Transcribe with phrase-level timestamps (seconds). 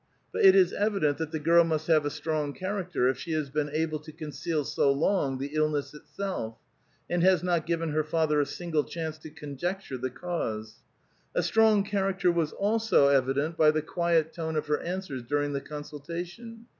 [0.33, 3.33] But it is evident that the girl must have a strong charac ter, if she
[3.33, 6.57] has been able to conceal so long the illness itself,
[7.07, 10.77] and has not given her father a single chance to conjecture the cause.
[11.35, 15.61] A strong character was also evident by the quiet tone of her answers during the
[15.61, 16.65] consultation.